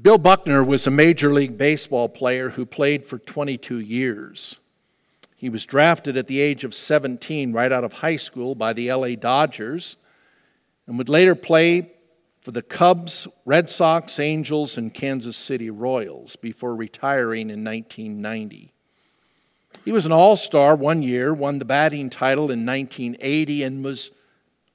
[0.00, 4.58] Bill Buckner was a Major League Baseball player who played for 22 years.
[5.36, 8.90] He was drafted at the age of 17 right out of high school by the
[8.90, 9.98] LA Dodgers
[10.86, 11.90] and would later play
[12.40, 18.72] for the Cubs, Red Sox, Angels, and Kansas City Royals before retiring in 1990.
[19.84, 24.12] He was an all star one year, won the batting title in 1980, and was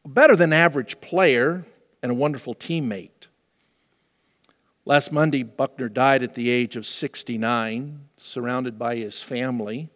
[0.04, 1.66] a better than average player
[2.04, 3.10] and a wonderful teammate.
[4.88, 9.90] Last Monday, Buckner died at the age of 69, surrounded by his family.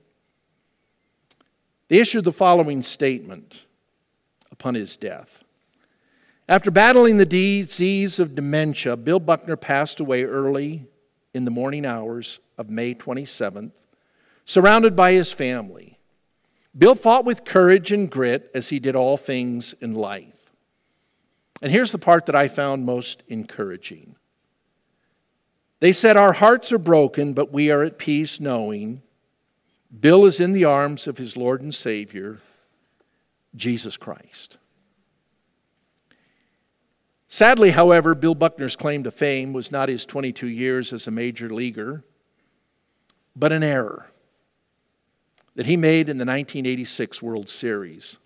[1.89, 3.67] They issued the following statement
[4.51, 5.43] upon his death.
[6.47, 10.87] After battling the disease of dementia, Bill Buckner passed away early
[11.35, 13.73] in the morning hours of May 27th,
[14.43, 15.99] surrounded by his family.
[16.75, 20.51] Bill fought with courage and grit as he did all things in life.
[21.61, 24.15] And here's the part that I found most encouraging.
[25.79, 29.01] They said, Our hearts are broken, but we are at peace knowing
[29.97, 32.39] Bill is in the arms of his Lord and Savior,
[33.55, 34.57] Jesus Christ.
[37.27, 41.49] Sadly, however, Bill Buckner's claim to fame was not his 22 years as a major
[41.49, 42.03] leaguer,
[43.35, 44.11] but an error
[45.55, 48.17] that he made in the 1986 World Series.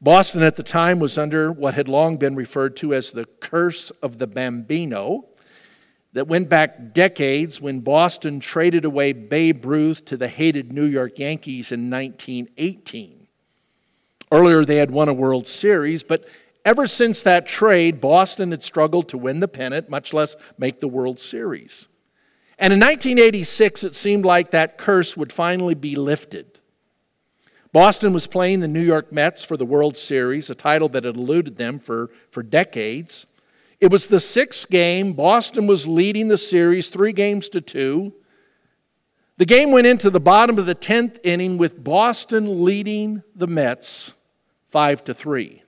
[0.00, 3.90] Boston at the time was under what had long been referred to as the curse
[4.02, 5.24] of the Bambino
[6.18, 11.16] that went back decades when Boston traded away Babe Ruth to the hated New York
[11.20, 13.28] Yankees in 1918.
[14.32, 16.24] Earlier, they had won a World Series, but
[16.64, 20.88] ever since that trade, Boston had struggled to win the pennant, much less make the
[20.88, 21.86] World Series.
[22.58, 26.58] And in 1986, it seemed like that curse would finally be lifted.
[27.72, 31.14] Boston was playing the New York Mets for the World Series, a title that had
[31.14, 33.28] eluded them for, for decades.
[33.80, 35.12] It was the sixth game.
[35.12, 38.12] Boston was leading the series three games to two.
[39.36, 44.12] The game went into the bottom of the 10th inning with Boston leading the Mets
[44.70, 45.62] 5 to 3.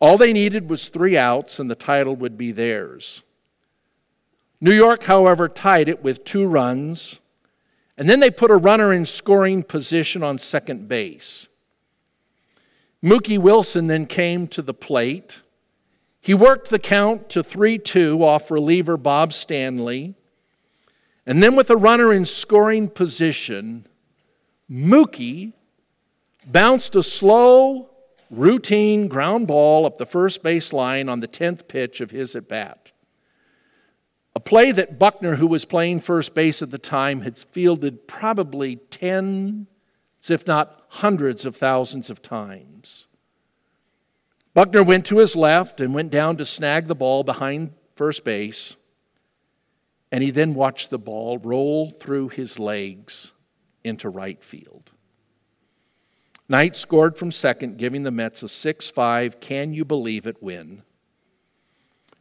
[0.00, 3.22] All they needed was three outs and the title would be theirs.
[4.60, 7.20] New York, however, tied it with two runs,
[7.96, 11.48] and then they put a runner in scoring position on second base.
[13.04, 15.42] Mookie Wilson then came to the plate.
[16.26, 20.16] He worked the count to 3 2 off reliever Bob Stanley.
[21.24, 23.86] And then, with a runner in scoring position,
[24.68, 25.52] Mookie
[26.44, 27.90] bounced a slow,
[28.28, 32.48] routine ground ball up the first base line on the 10th pitch of his at
[32.48, 32.90] bat.
[34.34, 38.74] A play that Buckner, who was playing first base at the time, had fielded probably
[38.90, 39.68] tens,
[40.28, 42.75] if not hundreds of thousands of times.
[44.56, 48.76] Buckner went to his left and went down to snag the ball behind first base.
[50.10, 53.34] And he then watched the ball roll through his legs
[53.84, 54.92] into right field.
[56.48, 60.84] Knight scored from second, giving the Mets a 6 5, can you believe it, win.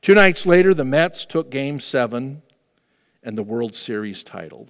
[0.01, 2.41] Two nights later, the Mets took game seven
[3.23, 4.67] and the World Series title.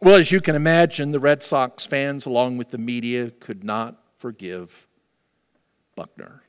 [0.00, 4.02] Well, as you can imagine, the Red Sox fans, along with the media, could not
[4.18, 4.88] forgive
[5.94, 6.42] Buckner.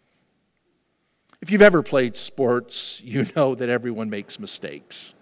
[1.41, 5.13] If you've ever played sports, you know that everyone makes mistakes.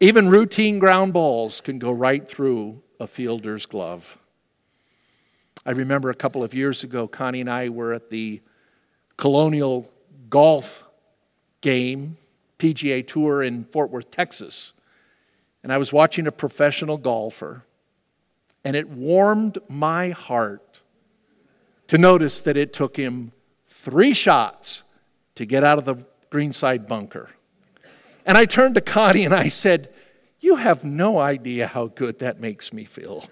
[0.00, 4.18] Even routine ground balls can go right through a fielder's glove.
[5.64, 8.40] I remember a couple of years ago, Connie and I were at the
[9.16, 9.92] Colonial
[10.30, 10.84] Golf
[11.60, 12.16] game,
[12.58, 14.72] PGA Tour in Fort Worth, Texas.
[15.62, 17.66] And I was watching a professional golfer,
[18.64, 20.69] and it warmed my heart
[21.90, 23.32] to notice that it took him
[23.66, 24.84] three shots
[25.34, 25.96] to get out of the
[26.30, 27.30] greenside bunker.
[28.24, 29.92] And I turned to Connie and I said,
[30.38, 33.24] You have no idea how good that makes me feel.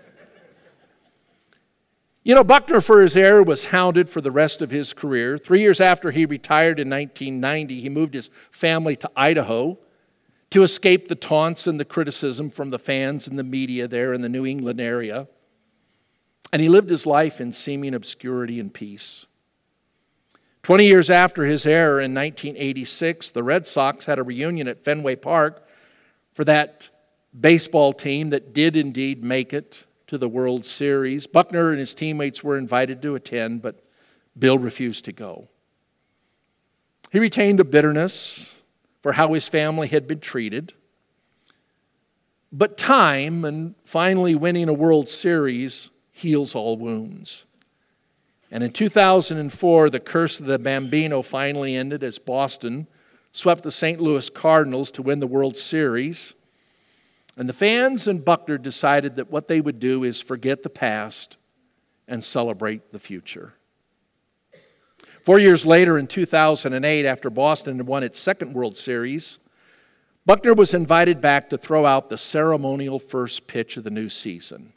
[2.24, 5.38] You know, Buckner, for his error, was hounded for the rest of his career.
[5.38, 9.78] Three years after he retired in 1990, he moved his family to Idaho
[10.50, 14.20] to escape the taunts and the criticism from the fans and the media there in
[14.20, 15.28] the New England area.
[16.52, 19.26] And he lived his life in seeming obscurity and peace.
[20.62, 25.16] Twenty years after his error in 1986, the Red Sox had a reunion at Fenway
[25.16, 25.66] Park
[26.32, 26.88] for that
[27.38, 31.26] baseball team that did indeed make it to the World Series.
[31.26, 33.82] Buckner and his teammates were invited to attend, but
[34.38, 35.48] Bill refused to go.
[37.12, 38.58] He retained a bitterness
[39.00, 40.74] for how his family had been treated.
[42.50, 47.44] But time and finally winning a World Series heals all wounds.
[48.50, 52.86] And in 2004, the curse of the Bambino finally ended as Boston
[53.30, 54.00] swept the St.
[54.00, 56.34] Louis Cardinals to win the World Series.
[57.36, 61.36] And the fans and Buckner decided that what they would do is forget the past
[62.08, 63.54] and celebrate the future.
[65.24, 69.38] Four years later, in 2008, after Boston had won its second World Series,
[70.24, 74.72] Buckner was invited back to throw out the ceremonial first pitch of the new season.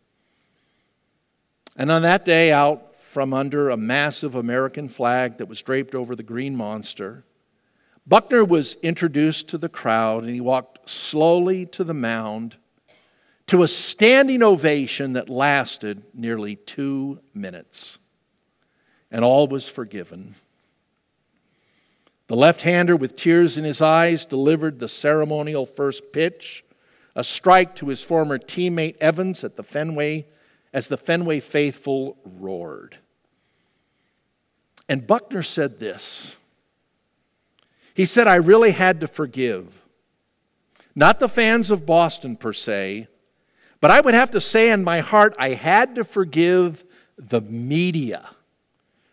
[1.76, 6.16] And on that day, out from under a massive American flag that was draped over
[6.16, 7.24] the green monster,
[8.06, 12.58] Buckner was introduced to the crowd and he walked slowly to the mound
[13.48, 18.00] to a standing ovation that lasted nearly two minutes.
[19.12, 20.36] And all was forgiven.
[22.28, 26.64] The left hander, with tears in his eyes, delivered the ceremonial first pitch,
[27.14, 30.28] a strike to his former teammate Evans at the Fenway
[30.74, 32.98] as the Fenway faithful roared.
[34.88, 36.36] And Buckner said this
[37.94, 39.82] he said, I really had to forgive.
[40.96, 43.08] Not the fans of Boston per se,
[43.80, 46.84] but I would have to say in my heart, I had to forgive
[47.18, 48.30] the media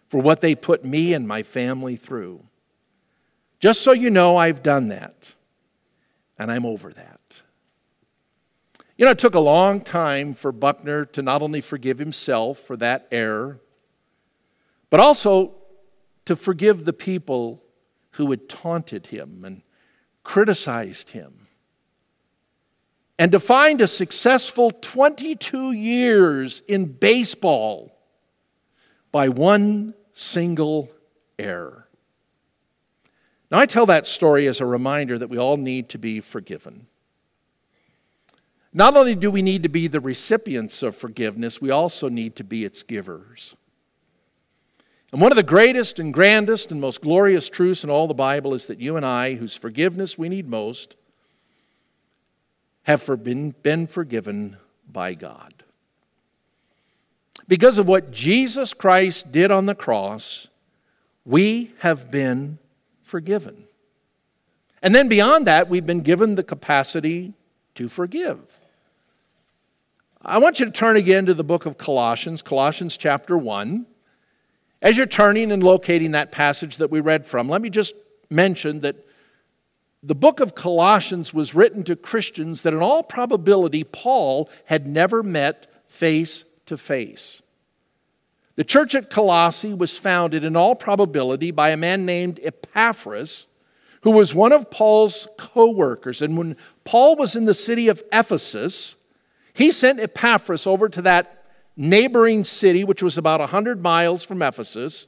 [0.09, 2.43] for what they put me and my family through.
[3.61, 5.35] Just so you know, I've done that,
[6.39, 7.18] and I'm over that.
[8.99, 12.77] You know, it took a long time for Buckner to not only forgive himself for
[12.79, 13.61] that error,
[14.91, 15.55] but also
[16.25, 17.63] to forgive the people
[18.13, 19.63] who had taunted him and
[20.25, 21.47] criticized him.
[23.21, 27.97] And to find a successful 22 years in baseball
[29.13, 30.91] by one single
[31.39, 31.87] error.
[33.49, 36.89] Now, I tell that story as a reminder that we all need to be forgiven.
[38.73, 42.45] Not only do we need to be the recipients of forgiveness, we also need to
[42.45, 43.57] be its givers.
[45.11, 48.53] And one of the greatest and grandest and most glorious truths in all the Bible
[48.53, 50.97] is that you and I, whose forgiveness we need most,
[52.83, 54.59] have been, been forgiven
[54.91, 55.55] by God.
[57.47, 60.49] Because of what Jesus Christ did on the cross,
[61.25, 62.59] we have been
[63.03, 63.65] forgiven.
[64.83, 67.33] And then beyond that, we've been given the capacity
[67.79, 68.59] to forgive.
[70.21, 73.87] I want you to turn again to the book of Colossians, Colossians chapter 1.
[74.83, 77.95] As you're turning and locating that passage that we read from, let me just
[78.31, 78.97] mention that
[80.03, 85.23] the book of Colossians was written to Christians that, in all probability, Paul had never
[85.23, 87.43] met face to face.
[88.57, 93.47] The church at Colossae was founded, in all probability, by a man named Epaphras,
[94.03, 96.23] who was one of Paul's co workers.
[96.23, 96.57] And when
[96.89, 98.97] Paul was in the city of Ephesus,
[99.53, 101.45] he sent Epaphras over to that
[101.77, 105.07] neighboring city, which was about 100 miles from Ephesus,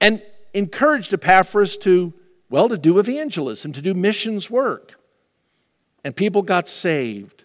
[0.00, 0.22] and
[0.54, 2.14] encouraged Epaphras to,
[2.48, 4.94] well, to do evangelism, to do missions work.
[6.04, 7.44] And people got saved.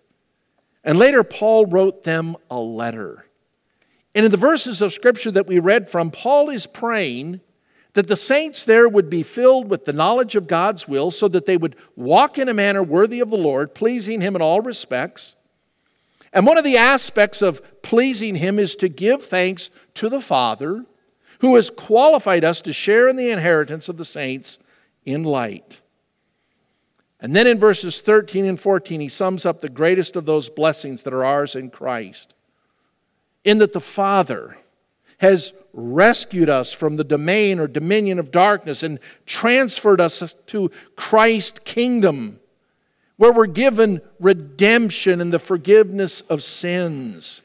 [0.83, 3.25] And later, Paul wrote them a letter.
[4.13, 7.41] And in the verses of scripture that we read from, Paul is praying
[7.93, 11.45] that the saints there would be filled with the knowledge of God's will so that
[11.45, 15.35] they would walk in a manner worthy of the Lord, pleasing Him in all respects
[16.33, 20.85] and one of the aspects of pleasing Him is to give thanks to the Father
[21.39, 24.57] who has qualified us to share in the inheritance of the saints
[25.05, 25.79] in light.
[27.19, 31.03] And then in verses 13 and 14, he sums up the greatest of those blessings
[31.03, 32.33] that are ours in Christ.
[33.45, 34.57] In that the Father
[35.23, 41.59] has rescued us from the domain or dominion of darkness and transferred us to Christ's
[41.59, 42.41] kingdom
[43.15, 47.41] where we're given redemption and the forgiveness of sins.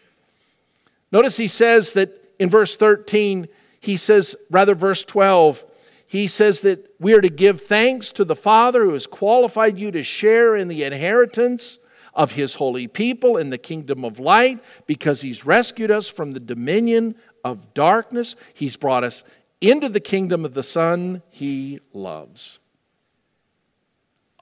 [1.13, 3.47] Notice he says that in verse 13,
[3.81, 5.65] he says, rather, verse 12,
[6.05, 9.93] he says that we are to give thanks to the Father who has qualified you
[9.93, 11.79] to share in the inheritance
[12.19, 16.41] of his holy people in the kingdom of light because he's rescued us from the
[16.41, 17.15] dominion
[17.45, 18.37] of darkness.
[18.55, 19.25] He's brought us
[19.61, 22.61] into the kingdom of the Son he loves.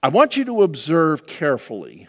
[0.02, 2.08] I want you to observe carefully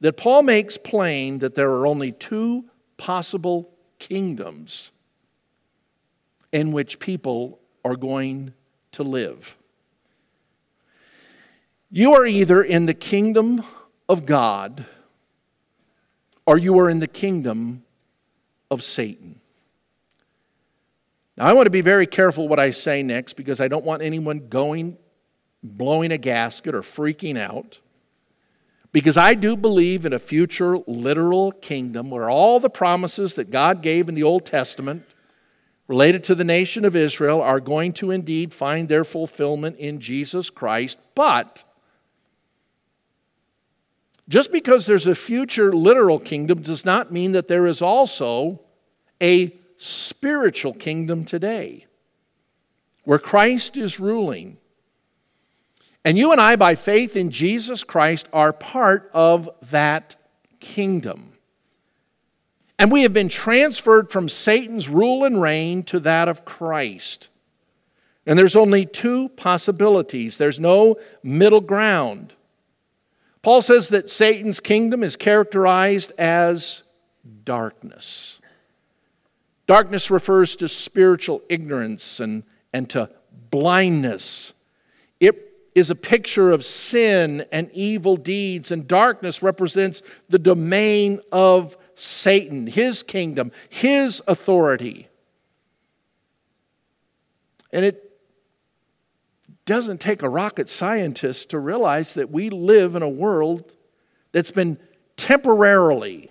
[0.00, 2.64] that Paul makes plain that there are only two
[2.96, 4.92] possible kingdoms
[6.52, 8.52] in which people are going
[8.92, 9.56] to live.
[11.90, 13.62] You are either in the kingdom
[14.08, 14.86] of God
[16.46, 17.84] or you are in the kingdom
[18.70, 19.41] of Satan.
[21.42, 24.48] I want to be very careful what I say next because I don't want anyone
[24.48, 24.96] going
[25.62, 27.80] blowing a gasket or freaking out.
[28.92, 33.82] Because I do believe in a future literal kingdom where all the promises that God
[33.82, 35.04] gave in the Old Testament
[35.88, 40.48] related to the nation of Israel are going to indeed find their fulfillment in Jesus
[40.48, 41.64] Christ, but
[44.28, 48.60] just because there's a future literal kingdom does not mean that there is also
[49.20, 51.86] a spiritual kingdom today
[53.02, 54.58] where Christ is ruling.
[56.04, 60.14] And you and I, by faith in Jesus Christ, are part of that
[60.60, 61.32] kingdom.
[62.78, 67.28] And we have been transferred from Satan's rule and reign to that of Christ.
[68.24, 72.34] And there's only two possibilities, there's no middle ground.
[73.42, 76.84] Paul says that Satan's kingdom is characterized as
[77.42, 78.41] darkness.
[79.66, 82.42] Darkness refers to spiritual ignorance and,
[82.72, 83.10] and to
[83.50, 84.52] blindness.
[85.20, 91.76] It is a picture of sin and evil deeds, and darkness represents the domain of
[91.94, 95.08] Satan, his kingdom, his authority.
[97.72, 98.20] And it
[99.64, 103.76] doesn't take a rocket scientist to realize that we live in a world
[104.32, 104.78] that's been
[105.16, 106.30] temporarily,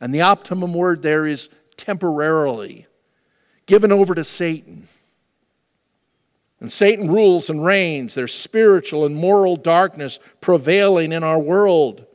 [0.00, 2.86] and the optimum word there is temporarily,
[3.66, 4.88] given over to Satan.
[6.60, 8.14] And Satan rules and reigns.
[8.14, 12.06] There's spiritual and moral darkness prevailing in our world.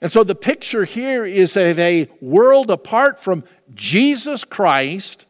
[0.00, 5.26] And so the picture here is of a world apart from Jesus Christ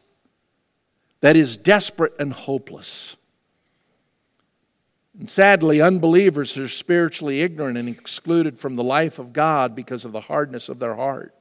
[1.21, 3.17] that is desperate and hopeless.
[5.17, 10.13] And sadly, unbelievers are spiritually ignorant and excluded from the life of God because of
[10.13, 11.38] the hardness of their heart.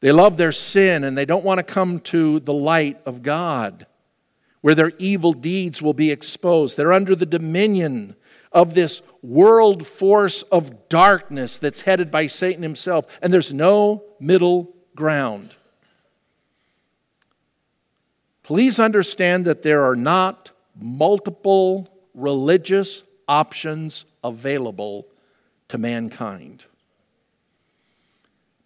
[0.00, 3.86] They love their sin and they don't want to come to the light of God
[4.60, 6.76] where their evil deeds will be exposed.
[6.76, 8.16] They're under the dominion
[8.52, 14.74] of this world force of darkness that's headed by Satan himself, and there's no middle
[14.96, 15.54] ground.
[18.42, 25.06] Please understand that there are not multiple religious options available
[25.68, 26.64] to mankind.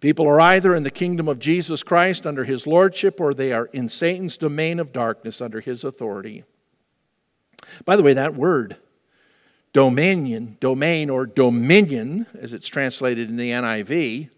[0.04, 3.70] People are either in the kingdom of Jesus Christ under his lordship or they are
[3.73, 6.44] in Satan's domain of darkness under his authority.
[7.87, 8.76] By the way, that word,
[9.73, 14.28] dominion, domain, or dominion, as it's translated in the NIV,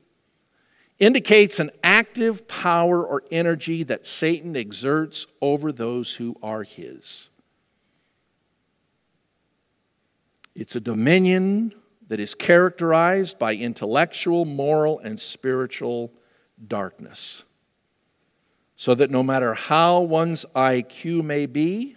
[1.00, 7.28] indicates an active power or energy that Satan exerts over those who are his.
[10.54, 11.75] It's a dominion
[12.08, 16.12] that is characterized by intellectual, moral, and spiritual
[16.66, 17.44] darkness.
[18.76, 21.96] So that no matter how one's IQ may be,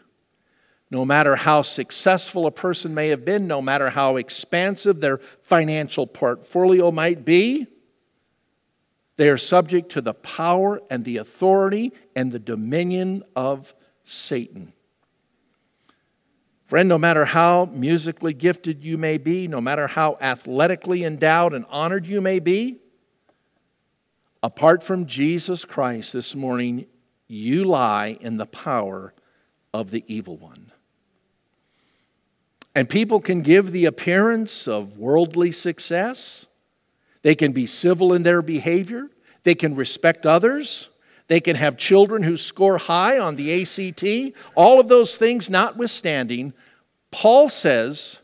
[0.92, 6.08] no matter how successful a person may have been, no matter how expansive their financial
[6.08, 7.68] portfolio might be,
[9.18, 13.74] they are subject to the power and the authority and the dominion of
[14.04, 14.74] Satan.
[16.70, 21.66] Friend, no matter how musically gifted you may be, no matter how athletically endowed and
[21.68, 22.78] honored you may be,
[24.44, 26.86] apart from Jesus Christ this morning,
[27.28, 29.16] you lie in the power
[29.74, 30.72] of the evil one.
[32.76, 36.46] And people can give the appearance of worldly success.
[37.24, 39.10] They can be civil in their behavior.
[39.42, 40.90] They can respect others.
[41.30, 44.36] They can have children who score high on the ACT.
[44.56, 46.54] All of those things notwithstanding,
[47.12, 48.20] Paul says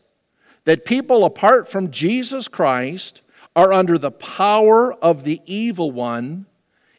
[0.64, 3.22] that people apart from Jesus Christ
[3.54, 6.46] are under the power of the evil one,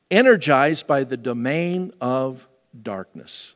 [0.10, 2.48] energized by the domain of
[2.82, 3.56] darkness.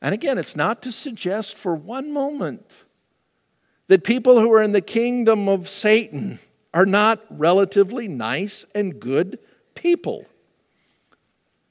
[0.00, 2.84] And again, it's not to suggest for one moment
[3.88, 6.38] that people who are in the kingdom of Satan
[6.72, 9.38] are not relatively nice and good
[9.74, 10.26] people.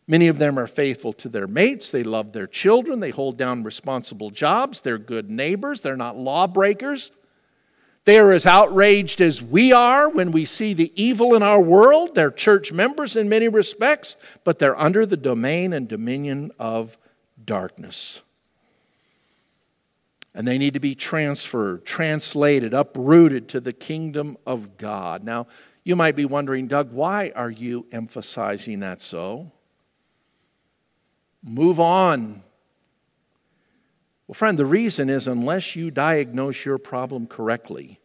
[0.05, 1.89] Many of them are faithful to their mates.
[1.89, 3.00] They love their children.
[3.00, 4.81] They hold down responsible jobs.
[4.81, 5.81] They're good neighbors.
[5.81, 7.12] They're not lawbreakers.
[8.05, 12.15] They are as outraged as we are when we see the evil in our world.
[12.15, 16.98] They're church members in many respects, but they're under the domain and dominion of
[17.43, 18.22] darkness.
[20.36, 25.24] And they need to be transferred, translated, uprooted to the kingdom of God.
[25.24, 25.48] Now,
[25.86, 29.51] you might be wondering, Doug, why are you emphasizing that so?
[31.44, 32.42] Move on.
[34.28, 38.00] Well, friend, the reason is unless you diagnose your problem correctly,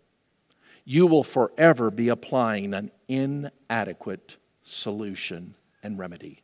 [0.85, 6.43] you will forever be applying an inadequate solution and remedy.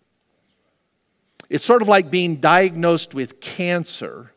[1.50, 4.32] It's sort of like being diagnosed with cancer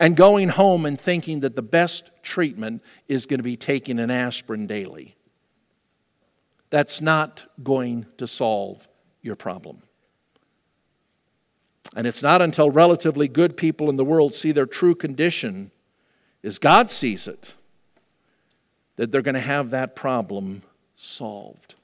[0.00, 4.10] and going home and thinking that the best treatment is going to be taking an
[4.10, 5.16] aspirin daily.
[6.70, 8.86] That's not going to solve
[9.22, 9.82] your problem.
[11.96, 15.70] And it's not until relatively good people in the world see their true condition,
[16.44, 17.54] as God sees it,
[18.96, 20.62] that they're going to have that problem
[20.94, 21.74] solved.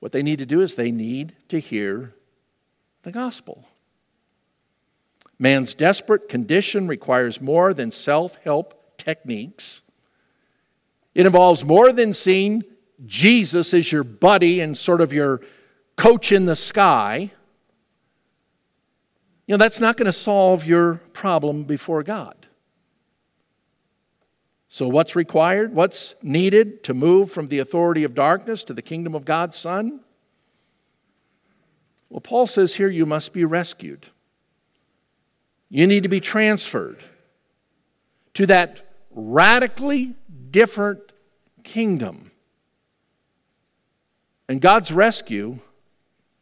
[0.00, 2.14] What they need to do is they need to hear
[3.02, 3.66] the gospel.
[5.38, 9.82] Man's desperate condition requires more than self help techniques.
[11.14, 12.64] It involves more than seeing
[13.06, 15.40] Jesus as your buddy and sort of your
[15.96, 17.32] coach in the sky.
[19.46, 22.46] You know, that's not going to solve your problem before God.
[24.68, 25.72] So, what's required?
[25.72, 30.00] What's needed to move from the authority of darkness to the kingdom of God's Son?
[32.08, 34.06] Well, Paul says here you must be rescued.
[35.68, 36.98] You need to be transferred
[38.34, 40.14] to that radically
[40.50, 41.00] different
[41.62, 42.30] kingdom.
[44.48, 45.58] And God's rescue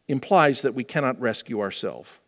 [0.07, 2.19] implies that we cannot rescue ourselves.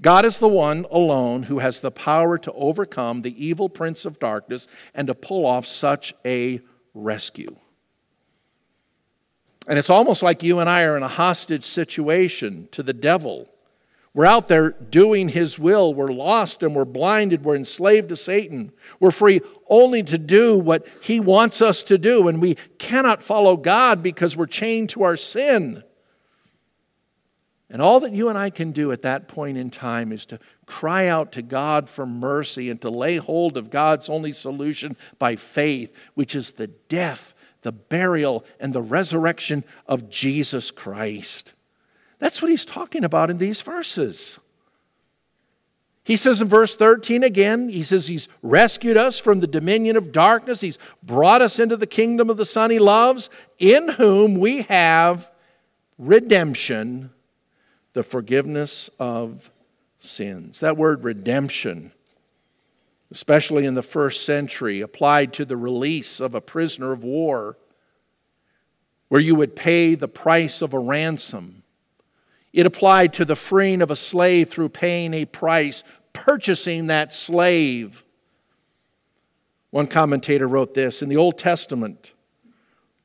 [0.00, 4.18] God is the one alone who has the power to overcome the evil prince of
[4.18, 6.60] darkness and to pull off such a
[6.94, 7.54] rescue.
[9.68, 13.50] And it's almost like you and I are in a hostage situation to the devil
[14.12, 15.94] we're out there doing His will.
[15.94, 17.44] We're lost and we're blinded.
[17.44, 18.72] We're enslaved to Satan.
[18.98, 22.26] We're free only to do what He wants us to do.
[22.26, 25.84] And we cannot follow God because we're chained to our sin.
[27.70, 30.40] And all that you and I can do at that point in time is to
[30.66, 35.36] cry out to God for mercy and to lay hold of God's only solution by
[35.36, 41.52] faith, which is the death, the burial, and the resurrection of Jesus Christ.
[42.18, 44.40] That's what he's talking about in these verses.
[46.02, 50.10] He says in verse 13 again, he says he's rescued us from the dominion of
[50.10, 50.60] darkness.
[50.60, 55.30] He's brought us into the kingdom of the Son he loves, in whom we have
[55.98, 57.10] redemption,
[57.92, 59.50] the forgiveness of
[59.98, 60.60] sins.
[60.60, 61.92] That word redemption,
[63.10, 67.56] especially in the first century, applied to the release of a prisoner of war,
[69.08, 71.60] where you would pay the price of a ransom
[72.52, 78.04] it applied to the freeing of a slave through paying a price, purchasing that slave.
[79.70, 82.12] One commentator wrote this In the Old Testament,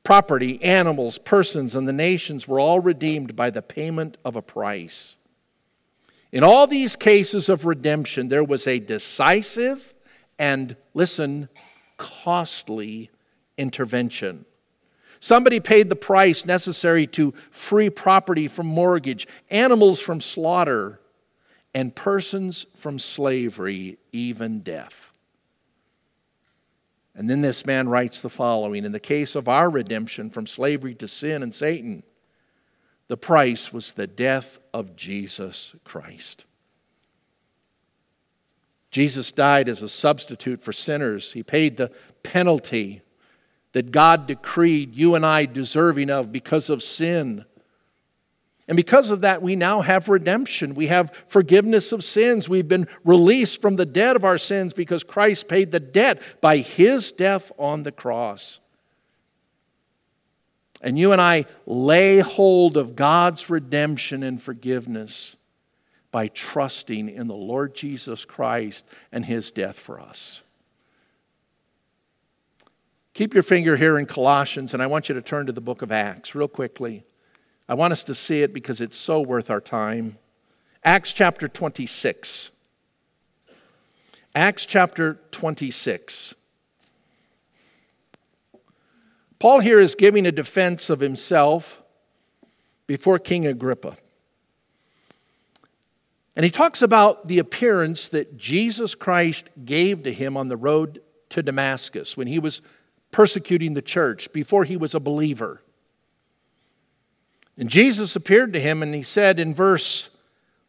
[0.06, 5.16] property, animals, persons, and the nations were all redeemed by the payment of a price.
[6.30, 9.94] In all these cases of redemption, there was a decisive
[10.38, 11.48] and, listen,
[11.96, 13.10] costly
[13.58, 14.44] intervention.
[15.18, 21.00] Somebody paid the price necessary to free property from mortgage, animals from slaughter,
[21.74, 25.10] and persons from slavery, even death.
[27.16, 30.94] And then this man writes the following In the case of our redemption from slavery
[30.96, 32.02] to sin and Satan,
[33.08, 36.44] the price was the death of Jesus Christ.
[38.90, 41.32] Jesus died as a substitute for sinners.
[41.32, 41.90] He paid the
[42.22, 43.02] penalty
[43.72, 47.44] that God decreed you and I deserving of because of sin.
[48.68, 50.74] And because of that, we now have redemption.
[50.74, 52.48] We have forgiveness of sins.
[52.48, 56.58] We've been released from the debt of our sins because Christ paid the debt by
[56.58, 58.60] his death on the cross.
[60.82, 65.36] And you and I lay hold of God's redemption and forgiveness
[66.10, 70.42] by trusting in the Lord Jesus Christ and his death for us.
[73.14, 75.82] Keep your finger here in Colossians, and I want you to turn to the book
[75.82, 77.04] of Acts real quickly.
[77.68, 80.18] I want us to see it because it's so worth our time.
[80.84, 82.52] Acts chapter 26.
[84.34, 86.34] Acts chapter 26.
[89.38, 91.82] Paul here is giving a defense of himself
[92.86, 93.96] before King Agrippa.
[96.36, 101.00] And he talks about the appearance that Jesus Christ gave to him on the road
[101.30, 102.62] to Damascus when he was
[103.10, 105.62] persecuting the church before he was a believer.
[107.58, 110.10] And Jesus appeared to him and he said in verse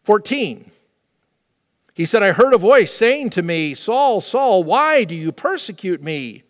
[0.04, 0.72] 14,
[1.94, 6.02] He said, I heard a voice saying to me, Saul, Saul, why do you persecute
[6.02, 6.44] me?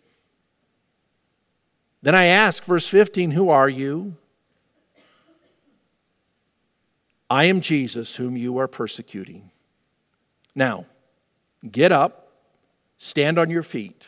[2.02, 4.16] Then I asked, verse 15, Who are you?
[7.30, 9.50] I am Jesus, whom you are persecuting.
[10.54, 10.86] Now,
[11.70, 12.32] get up,
[12.96, 14.06] stand on your feet.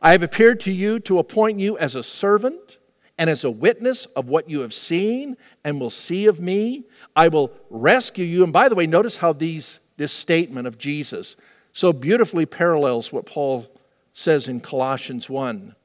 [0.00, 2.78] I have appeared to you to appoint you as a servant
[3.20, 6.84] and as a witness of what you have seen and will see of me.
[7.14, 8.42] I will rescue you.
[8.42, 11.36] And by the way, notice how these, this statement of Jesus
[11.70, 13.70] so beautifully parallels what Paul
[14.14, 15.76] says in Colossians 1.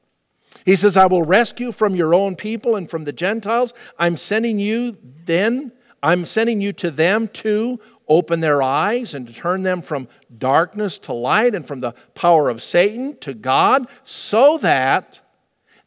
[0.64, 3.74] He says, I will rescue from your own people and from the Gentiles.
[3.98, 4.96] I'm sending you
[5.26, 5.72] then
[6.02, 10.06] I'm sending you to them to open their eyes and to turn them from
[10.38, 15.20] darkness to light and from the power of Satan to God, so that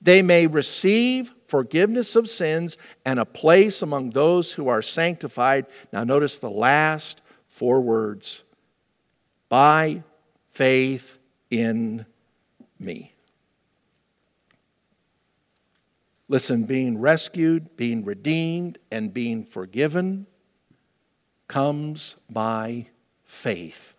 [0.02, 5.66] they may receive forgiveness of sins and a place among those who are sanctified.
[5.92, 8.44] Now, notice the last four words
[9.50, 10.04] by
[10.50, 11.18] faith
[11.50, 12.06] in
[12.80, 13.14] me.
[16.28, 20.28] Listen, being rescued, being redeemed, and being forgiven
[21.48, 22.86] comes by
[23.24, 23.96] faith.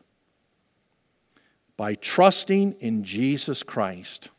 [1.77, 4.31] By trusting in Jesus Christ,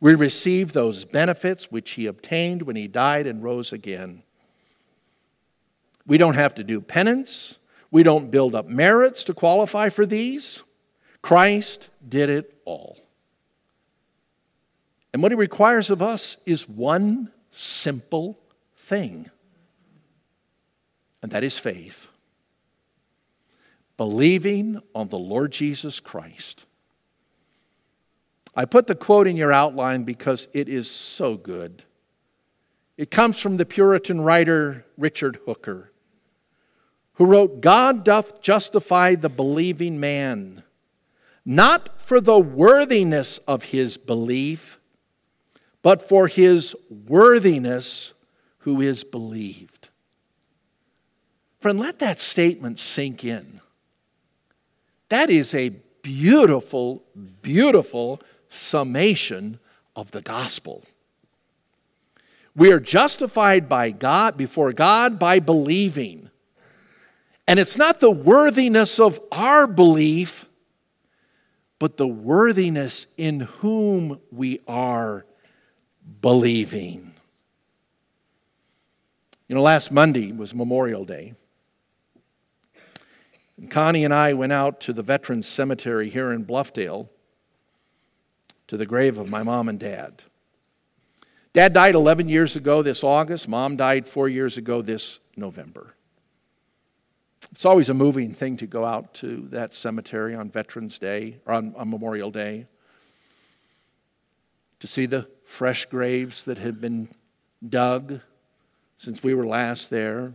[0.00, 4.22] we receive those benefits which he obtained when he died and rose again.
[6.06, 7.58] We don't have to do penance.
[7.90, 10.62] We don't build up merits to qualify for these.
[11.22, 12.98] Christ did it all.
[15.12, 18.38] And what he requires of us is one simple
[18.76, 19.28] thing,
[21.20, 22.08] and that is faith.
[23.96, 26.64] Believing on the Lord Jesus Christ.
[28.54, 31.84] I put the quote in your outline because it is so good.
[32.96, 35.92] It comes from the Puritan writer Richard Hooker,
[37.14, 40.62] who wrote God doth justify the believing man,
[41.44, 44.80] not for the worthiness of his belief
[45.82, 48.12] but for his worthiness
[48.58, 49.88] who is believed.
[51.60, 53.60] Friend, let that statement sink in.
[55.08, 55.70] That is a
[56.02, 57.02] beautiful,
[57.42, 59.58] beautiful summation
[59.96, 60.84] of the gospel.
[62.54, 66.28] We are justified by God, before God, by believing.
[67.48, 70.46] And it's not the worthiness of our belief,
[71.78, 75.24] but the worthiness in whom we are
[76.20, 77.14] believing.
[79.48, 81.34] You know, last Monday was Memorial Day.
[83.56, 87.08] And Connie and I went out to the Veterans Cemetery here in Bluffdale
[88.70, 90.22] to the grave of my mom and dad.
[91.52, 93.48] Dad died 11 years ago this August.
[93.48, 95.96] Mom died four years ago this November.
[97.50, 101.54] It's always a moving thing to go out to that cemetery on Veterans Day or
[101.54, 102.68] on, on Memorial Day
[104.78, 107.08] to see the fresh graves that have been
[107.68, 108.20] dug
[108.96, 110.34] since we were last there,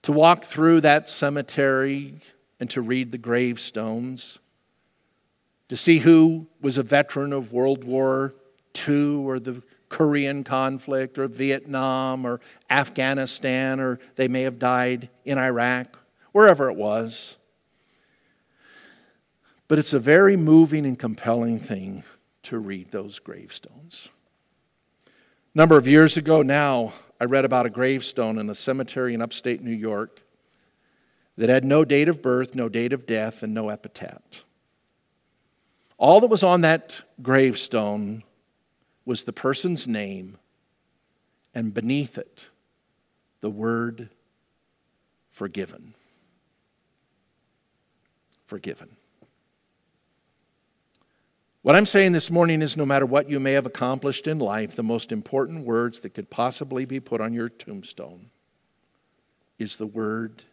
[0.00, 2.20] to walk through that cemetery
[2.58, 4.38] and to read the gravestones,
[5.68, 8.34] to see who was a veteran of World War
[8.88, 15.38] II or the Korean conflict or Vietnam or Afghanistan, or they may have died in
[15.38, 15.98] Iraq,
[16.32, 17.36] wherever it was.
[19.68, 22.04] But it's a very moving and compelling thing
[22.44, 24.10] to read those gravestones.
[25.06, 29.22] A number of years ago now, I read about a gravestone in a cemetery in
[29.22, 30.22] upstate New York
[31.36, 34.45] that had no date of birth, no date of death, and no epitaph.
[35.98, 38.22] All that was on that gravestone
[39.04, 40.36] was the person's name,
[41.54, 42.50] and beneath it,
[43.40, 44.10] the word
[45.30, 45.94] forgiven.
[48.44, 48.96] Forgiven.
[51.62, 54.76] What I'm saying this morning is no matter what you may have accomplished in life,
[54.76, 58.30] the most important words that could possibly be put on your tombstone
[59.58, 60.44] is the word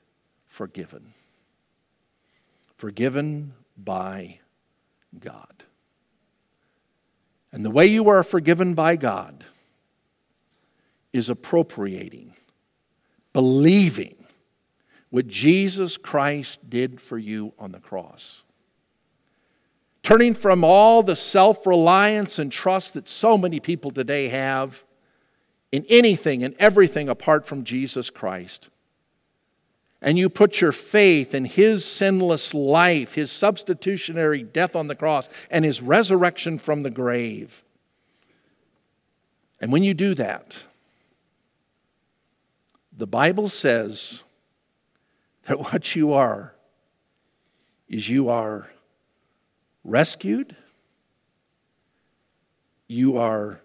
[0.47, 1.13] forgiven.
[2.75, 4.39] Forgiven by
[5.19, 5.63] God.
[7.51, 9.43] And the way you are forgiven by God
[11.11, 12.33] is appropriating,
[13.31, 14.15] believing
[15.09, 18.43] what Jesus Christ did for you on the cross
[20.03, 24.85] turning from all the self reliance and trust that so many people today have
[25.71, 28.69] in anything and everything apart from Jesus Christ.
[30.03, 35.29] And you put your faith in His sinless life, His substitutionary death on the cross,
[35.49, 37.63] and His resurrection from the grave.
[39.61, 40.61] And when you do that,
[42.91, 44.23] the Bible says
[45.47, 46.53] that what you are
[47.87, 48.69] is you are
[49.85, 50.53] rescued,
[52.87, 53.61] you are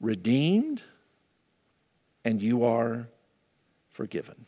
[0.00, 0.80] redeemed,
[2.24, 3.06] and you are
[3.90, 4.43] forgiven.